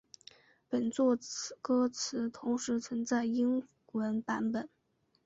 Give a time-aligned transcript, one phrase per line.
[0.67, 1.15] 本作
[1.61, 4.67] 歌词同时存在英文版本。